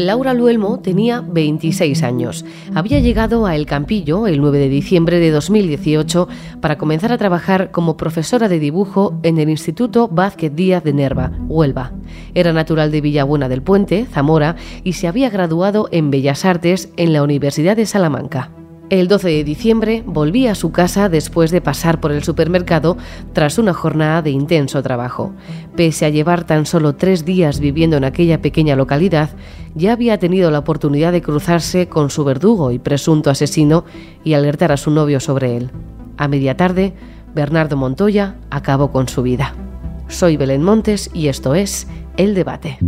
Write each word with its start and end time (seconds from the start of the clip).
Laura 0.00 0.32
Luelmo 0.32 0.80
tenía 0.80 1.20
26 1.20 2.02
años. 2.02 2.44
Había 2.74 3.00
llegado 3.00 3.44
a 3.44 3.54
El 3.54 3.66
Campillo 3.66 4.26
el 4.26 4.40
9 4.40 4.58
de 4.58 4.68
diciembre 4.70 5.18
de 5.18 5.30
2018 5.30 6.26
para 6.62 6.78
comenzar 6.78 7.12
a 7.12 7.18
trabajar 7.18 7.70
como 7.70 7.98
profesora 7.98 8.48
de 8.48 8.58
dibujo 8.58 9.20
en 9.22 9.38
el 9.38 9.50
Instituto 9.50 10.08
Vázquez 10.08 10.54
Díaz 10.54 10.84
de 10.84 10.94
Nerva, 10.94 11.32
Huelva. 11.48 11.92
Era 12.34 12.54
natural 12.54 12.90
de 12.90 13.02
Villabuena 13.02 13.50
del 13.50 13.62
Puente, 13.62 14.06
Zamora, 14.06 14.56
y 14.84 14.94
se 14.94 15.06
había 15.06 15.28
graduado 15.28 15.88
en 15.92 16.10
Bellas 16.10 16.46
Artes 16.46 16.90
en 16.96 17.12
la 17.12 17.22
Universidad 17.22 17.76
de 17.76 17.84
Salamanca. 17.84 18.50
El 18.90 19.06
12 19.06 19.28
de 19.28 19.44
diciembre 19.44 20.02
volví 20.04 20.48
a 20.48 20.56
su 20.56 20.72
casa 20.72 21.08
después 21.08 21.52
de 21.52 21.60
pasar 21.60 22.00
por 22.00 22.10
el 22.10 22.24
supermercado 22.24 22.96
tras 23.32 23.56
una 23.56 23.72
jornada 23.72 24.20
de 24.20 24.30
intenso 24.30 24.82
trabajo. 24.82 25.32
Pese 25.76 26.06
a 26.06 26.08
llevar 26.08 26.42
tan 26.42 26.66
solo 26.66 26.96
tres 26.96 27.24
días 27.24 27.60
viviendo 27.60 27.96
en 27.96 28.02
aquella 28.02 28.42
pequeña 28.42 28.74
localidad, 28.74 29.30
ya 29.76 29.92
había 29.92 30.18
tenido 30.18 30.50
la 30.50 30.58
oportunidad 30.58 31.12
de 31.12 31.22
cruzarse 31.22 31.88
con 31.88 32.10
su 32.10 32.24
verdugo 32.24 32.72
y 32.72 32.80
presunto 32.80 33.30
asesino 33.30 33.84
y 34.24 34.34
alertar 34.34 34.72
a 34.72 34.76
su 34.76 34.90
novio 34.90 35.20
sobre 35.20 35.56
él. 35.56 35.70
A 36.16 36.26
media 36.26 36.56
tarde, 36.56 36.92
Bernardo 37.32 37.76
Montoya 37.76 38.38
acabó 38.50 38.90
con 38.90 39.06
su 39.06 39.22
vida. 39.22 39.54
Soy 40.08 40.36
Belén 40.36 40.64
Montes 40.64 41.10
y 41.14 41.28
esto 41.28 41.54
es 41.54 41.86
El 42.16 42.34
Debate. 42.34 42.78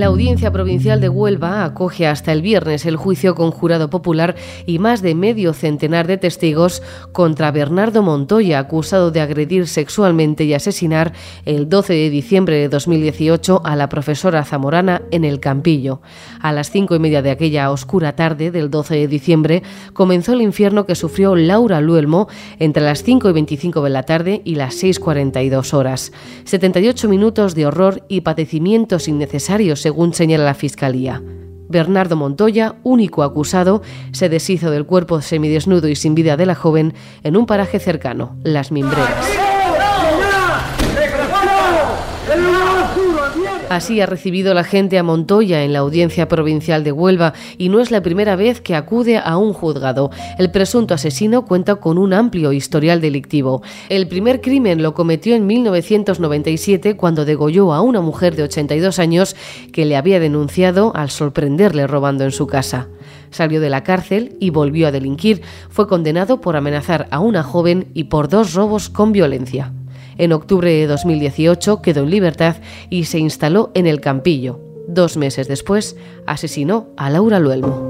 La 0.00 0.06
Audiencia 0.06 0.50
Provincial 0.50 0.98
de 0.98 1.10
Huelva 1.10 1.62
acoge 1.62 2.06
hasta 2.06 2.32
el 2.32 2.40
viernes 2.40 2.86
el 2.86 2.96
juicio 2.96 3.34
con 3.34 3.50
jurado 3.50 3.90
popular 3.90 4.34
y 4.64 4.78
más 4.78 5.02
de 5.02 5.14
medio 5.14 5.52
centenar 5.52 6.06
de 6.06 6.16
testigos 6.16 6.82
contra 7.12 7.50
Bernardo 7.50 8.00
Montoya, 8.00 8.60
acusado 8.60 9.10
de 9.10 9.20
agredir 9.20 9.66
sexualmente 9.66 10.44
y 10.44 10.54
asesinar 10.54 11.12
el 11.44 11.68
12 11.68 11.92
de 11.92 12.08
diciembre 12.08 12.56
de 12.56 12.70
2018 12.70 13.60
a 13.62 13.76
la 13.76 13.90
profesora 13.90 14.42
zamorana 14.42 15.02
en 15.10 15.26
el 15.26 15.38
Campillo. 15.38 16.00
A 16.40 16.50
las 16.52 16.70
cinco 16.70 16.96
y 16.96 16.98
media 16.98 17.20
de 17.20 17.32
aquella 17.32 17.70
oscura 17.70 18.16
tarde 18.16 18.50
del 18.50 18.70
12 18.70 18.94
de 18.94 19.06
diciembre 19.06 19.62
comenzó 19.92 20.32
el 20.32 20.40
infierno 20.40 20.86
que 20.86 20.94
sufrió 20.94 21.36
Laura 21.36 21.82
Luelmo 21.82 22.26
entre 22.58 22.82
las 22.82 23.02
5 23.02 23.28
y 23.28 23.32
25 23.34 23.82
de 23.82 23.90
la 23.90 24.04
tarde 24.04 24.40
y 24.46 24.54
las 24.54 24.82
6.42 24.82 25.74
horas. 25.74 26.10
78 26.44 27.06
minutos 27.06 27.54
de 27.54 27.66
horror 27.66 28.02
y 28.08 28.22
padecimientos 28.22 29.06
innecesarios 29.06 29.89
según 29.90 30.14
señala 30.14 30.44
la 30.44 30.54
Fiscalía. 30.54 31.20
Bernardo 31.68 32.14
Montoya, 32.14 32.76
único 32.84 33.24
acusado, 33.24 33.82
se 34.12 34.28
deshizo 34.28 34.70
del 34.70 34.86
cuerpo 34.86 35.20
semidesnudo 35.20 35.88
y 35.88 35.96
sin 35.96 36.14
vida 36.14 36.36
de 36.36 36.46
la 36.46 36.54
joven 36.54 36.94
en 37.24 37.36
un 37.36 37.44
paraje 37.44 37.80
cercano, 37.80 38.36
Las 38.44 38.70
Mimbreras. 38.70 39.26
Así 43.70 44.00
ha 44.00 44.06
recibido 44.06 44.52
la 44.52 44.64
gente 44.64 44.98
a 44.98 45.04
Montoya 45.04 45.62
en 45.62 45.72
la 45.72 45.78
Audiencia 45.78 46.26
Provincial 46.26 46.82
de 46.82 46.90
Huelva 46.90 47.34
y 47.56 47.68
no 47.68 47.78
es 47.78 47.92
la 47.92 48.02
primera 48.02 48.34
vez 48.34 48.60
que 48.60 48.74
acude 48.74 49.16
a 49.16 49.36
un 49.36 49.52
juzgado. 49.52 50.10
El 50.38 50.50
presunto 50.50 50.92
asesino 50.92 51.44
cuenta 51.44 51.76
con 51.76 51.96
un 51.96 52.12
amplio 52.12 52.52
historial 52.52 53.00
delictivo. 53.00 53.62
El 53.88 54.08
primer 54.08 54.40
crimen 54.40 54.82
lo 54.82 54.92
cometió 54.92 55.36
en 55.36 55.46
1997 55.46 56.96
cuando 56.96 57.24
degolló 57.24 57.72
a 57.72 57.80
una 57.80 58.00
mujer 58.00 58.34
de 58.34 58.42
82 58.42 58.98
años 58.98 59.36
que 59.72 59.84
le 59.84 59.96
había 59.96 60.18
denunciado 60.18 60.90
al 60.96 61.08
sorprenderle 61.08 61.86
robando 61.86 62.24
en 62.24 62.32
su 62.32 62.48
casa. 62.48 62.88
Salió 63.30 63.60
de 63.60 63.70
la 63.70 63.84
cárcel 63.84 64.36
y 64.40 64.50
volvió 64.50 64.88
a 64.88 64.90
delinquir. 64.90 65.42
Fue 65.68 65.86
condenado 65.86 66.40
por 66.40 66.56
amenazar 66.56 67.06
a 67.12 67.20
una 67.20 67.44
joven 67.44 67.86
y 67.94 68.04
por 68.04 68.28
dos 68.28 68.52
robos 68.52 68.88
con 68.88 69.12
violencia. 69.12 69.72
En 70.20 70.34
octubre 70.34 70.70
de 70.70 70.86
2018 70.86 71.80
quedó 71.80 72.02
en 72.02 72.10
libertad 72.10 72.56
y 72.90 73.04
se 73.04 73.18
instaló 73.18 73.70
en 73.72 73.86
el 73.86 74.02
Campillo. 74.02 74.60
Dos 74.86 75.16
meses 75.16 75.48
después 75.48 75.96
asesinó 76.26 76.88
a 76.98 77.08
Laura 77.08 77.38
Luelmo. 77.40 77.89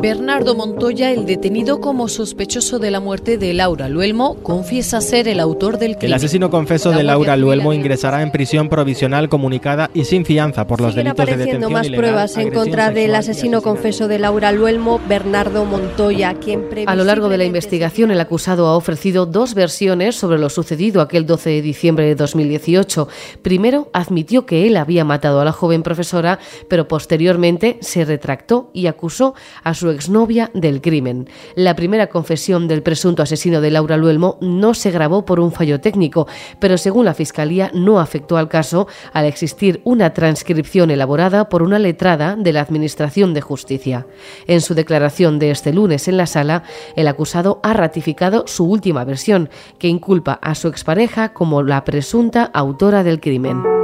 Bernardo 0.00 0.54
Montoya, 0.54 1.10
el 1.10 1.26
detenido 1.26 1.80
como 1.80 2.06
sospechoso 2.06 2.78
de 2.78 2.92
la 2.92 3.00
muerte 3.00 3.36
de 3.36 3.52
Laura 3.52 3.88
Luelmo, 3.88 4.36
confiesa 4.44 5.00
ser 5.00 5.26
el 5.26 5.40
autor 5.40 5.76
del 5.78 5.96
crimen. 5.96 6.10
El 6.10 6.14
asesino 6.14 6.50
confeso 6.50 6.92
de 6.92 7.02
Laura 7.02 7.36
Luelmo 7.36 7.72
ingresará 7.72 8.22
en 8.22 8.30
prisión 8.30 8.68
provisional 8.68 9.28
comunicada 9.28 9.90
y 9.92 10.04
sin 10.04 10.24
fianza 10.24 10.68
por 10.68 10.80
los 10.80 10.94
delitos 10.94 11.26
de 11.26 11.36
detención 11.36 11.72
más 11.72 11.88
pruebas 11.88 12.36
en 12.36 12.52
contra 12.52 12.90
del 12.90 13.12
asesino 13.12 13.60
confeso 13.60 14.06
de 14.06 14.20
Laura 14.20 14.52
Luelmo, 14.52 15.00
Bernardo 15.08 15.64
Montoya, 15.64 16.34
quien 16.34 16.68
A 16.86 16.94
lo 16.94 17.02
largo 17.02 17.28
de 17.28 17.38
la 17.38 17.44
investigación, 17.44 18.12
el 18.12 18.20
acusado 18.20 18.68
ha 18.68 18.76
ofrecido 18.76 19.26
dos 19.26 19.54
versiones 19.54 20.14
sobre 20.14 20.38
lo 20.38 20.48
sucedido 20.48 21.00
aquel 21.00 21.26
12 21.26 21.50
de 21.50 21.62
diciembre 21.62 22.06
de 22.06 22.14
2018. 22.14 23.08
Primero, 23.42 23.90
admitió 23.92 24.46
que 24.46 24.68
él 24.68 24.76
había 24.76 25.04
matado 25.04 25.40
a 25.40 25.44
la 25.44 25.52
joven 25.52 25.82
profesora, 25.82 26.38
pero 26.68 26.86
posteriormente 26.86 27.78
se 27.80 28.04
retractó 28.04 28.70
y 28.72 28.86
acusó 28.86 29.34
a 29.64 29.74
su 29.74 29.87
exnovia 29.90 30.50
del 30.54 30.80
crimen. 30.80 31.28
La 31.54 31.74
primera 31.74 32.08
confesión 32.08 32.68
del 32.68 32.82
presunto 32.82 33.22
asesino 33.22 33.60
de 33.60 33.70
Laura 33.70 33.96
Luelmo 33.96 34.38
no 34.40 34.74
se 34.74 34.90
grabó 34.90 35.24
por 35.24 35.40
un 35.40 35.52
fallo 35.52 35.80
técnico, 35.80 36.26
pero 36.58 36.78
según 36.78 37.04
la 37.04 37.14
Fiscalía 37.14 37.70
no 37.74 38.00
afectó 38.00 38.36
al 38.36 38.48
caso 38.48 38.88
al 39.12 39.24
existir 39.24 39.80
una 39.84 40.12
transcripción 40.12 40.90
elaborada 40.90 41.48
por 41.48 41.62
una 41.62 41.78
letrada 41.78 42.36
de 42.36 42.52
la 42.52 42.60
Administración 42.60 43.34
de 43.34 43.40
Justicia. 43.40 44.06
En 44.46 44.60
su 44.60 44.74
declaración 44.74 45.38
de 45.38 45.50
este 45.50 45.72
lunes 45.72 46.08
en 46.08 46.16
la 46.16 46.26
sala, 46.26 46.62
el 46.96 47.08
acusado 47.08 47.60
ha 47.62 47.72
ratificado 47.72 48.44
su 48.46 48.64
última 48.64 49.04
versión, 49.04 49.50
que 49.78 49.88
inculpa 49.88 50.38
a 50.42 50.54
su 50.54 50.68
expareja 50.68 51.32
como 51.32 51.62
la 51.62 51.84
presunta 51.84 52.44
autora 52.44 53.02
del 53.02 53.20
crimen. 53.20 53.77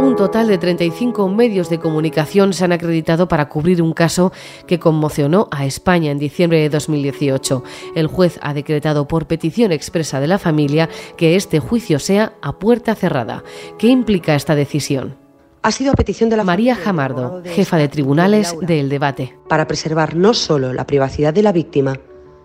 Un 0.00 0.16
total 0.16 0.48
de 0.48 0.58
35 0.58 1.28
medios 1.28 1.70
de 1.70 1.78
comunicación 1.78 2.52
se 2.52 2.64
han 2.64 2.72
acreditado 2.72 3.28
para 3.28 3.48
cubrir 3.48 3.80
un 3.80 3.92
caso 3.92 4.32
que 4.66 4.78
conmocionó 4.78 5.48
a 5.50 5.66
España 5.66 6.10
en 6.10 6.18
diciembre 6.18 6.60
de 6.60 6.68
2018. 6.68 7.62
El 7.94 8.08
juez 8.08 8.38
ha 8.42 8.54
decretado 8.54 9.06
por 9.06 9.26
petición 9.26 9.72
expresa 9.72 10.20
de 10.20 10.26
la 10.26 10.38
familia 10.38 10.88
que 11.16 11.36
este 11.36 11.60
juicio 11.60 11.98
sea 11.98 12.34
a 12.42 12.58
puerta 12.58 12.94
cerrada. 12.94 13.44
¿Qué 13.78 13.88
implica 13.88 14.34
esta 14.34 14.54
decisión? 14.54 15.16
ha 15.64 15.72
sido 15.72 15.92
a 15.92 15.94
petición 15.94 16.28
de 16.28 16.36
la 16.36 16.44
María 16.44 16.74
Jamardo, 16.76 17.42
jefa 17.42 17.78
de 17.78 17.88
tribunales 17.88 18.54
del 18.60 18.90
debate. 18.90 19.34
Para 19.48 19.66
preservar 19.66 20.14
no 20.14 20.34
solo 20.34 20.74
la 20.74 20.86
privacidad 20.86 21.32
de 21.32 21.42
la 21.42 21.52
víctima, 21.52 21.98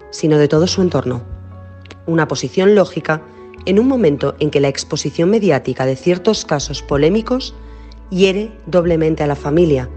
sino 0.09 0.37
de 0.37 0.47
todo 0.47 0.67
su 0.67 0.81
entorno. 0.81 1.23
Una 2.05 2.29
posición 2.29 2.75
lógica 2.75 3.21
en 3.69 3.77
un 3.77 3.87
momento 3.87 4.35
en 4.39 4.49
que 4.49 4.59
la 4.59 4.67
exposición 4.67 5.29
mediática 5.29 5.85
de 5.85 5.95
ciertos 5.95 6.43
casos 6.43 6.81
polémicos 6.81 7.53
hiere 8.09 8.51
doblemente 8.65 9.21
a 9.21 9.27
la 9.27 9.35
familia 9.35 9.87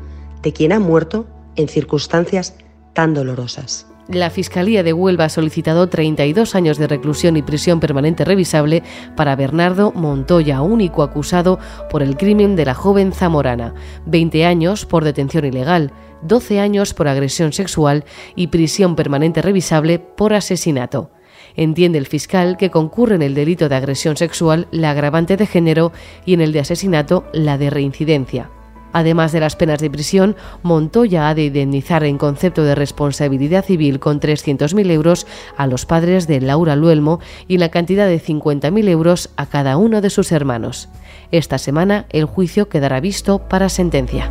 de 0.43 0.53
quien 0.53 0.72
ha 0.72 0.78
muerto 0.78 1.27
en 1.56 1.69
circunstancias 1.69 2.55
tan 2.93 3.15
dolorosas. 3.15 3.87
La 4.09 4.28
Fiscalía 4.28 4.83
de 4.83 4.93
Huelva 4.93 5.25
ha 5.25 5.28
solicitado 5.31 5.88
32 5.88 6.55
años 6.55 6.77
de 6.77 6.87
reclusión 6.87 7.38
y 7.38 7.43
prisión 7.43 7.81
permanente 7.81 8.27
revisable 8.27 8.83
para 9.16 9.37
Bernardo 9.37 9.91
Montoya, 9.93 10.60
único 10.60 11.03
acusado 11.03 11.59
por 11.89 12.03
el 12.03 12.19
crimen 12.19 12.56
de 12.56 12.66
la 12.66 12.75
joven 12.75 13.12
zamorana, 13.12 13.72
20 14.04 14.44
años 14.44 14.84
por 14.84 15.03
detención 15.03 15.47
ilegal, 15.47 15.93
12 16.21 16.60
años 16.60 16.93
por 16.93 17.09
agresión 17.09 17.54
sexual 17.54 18.04
y 18.37 18.49
prisión 18.49 18.97
permanente 18.97 19.41
revisable 19.41 19.99
por 19.99 20.34
asesinato. 20.34 21.10
Entiende 21.57 21.99
el 21.99 22.07
fiscal 22.07 22.57
que 22.57 22.71
concurre 22.71 23.15
en 23.15 23.23
el 23.23 23.35
delito 23.35 23.69
de 23.69 23.77
agresión 23.77 24.17
sexual 24.17 24.69
la 24.71 24.91
agravante 24.91 25.37
de 25.37 25.47
género 25.47 25.93
y 26.25 26.35
en 26.35 26.41
el 26.41 26.53
de 26.53 26.61
asesinato 26.61 27.25
la 27.33 27.59
de 27.59 27.71
reincidencia. 27.71 28.51
Además 28.93 29.33
de 29.33 29.41
las 29.41 29.57
penas 29.57 29.81
de 29.81 29.91
prisión, 29.91 30.37
Montoya 30.63 31.28
ha 31.28 31.34
de 31.34 31.47
indemnizar 31.47 32.04
en 32.04 32.19
concepto 32.19 32.63
de 32.63 32.75
responsabilidad 32.75 33.65
civil 33.65 33.99
con 33.99 34.21
300.000 34.21 34.91
euros 34.91 35.27
a 35.57 35.66
los 35.66 35.87
padres 35.87 36.27
de 36.27 36.41
Laura 36.41 36.77
Luelmo 36.77 37.21
y 37.49 37.59
la 37.59 37.71
cantidad 37.71 38.07
de 38.07 38.21
50.000 38.21 38.89
euros 38.89 39.31
a 39.37 39.47
cada 39.47 39.77
uno 39.77 40.01
de 40.01 40.10
sus 40.10 40.31
hermanos. 40.31 40.89
Esta 41.31 41.59
semana 41.59 42.07
el 42.10 42.27
juicio 42.27 42.69
quedará 42.69 43.01
visto 43.01 43.48
para 43.48 43.71
sentencia. 43.71 44.31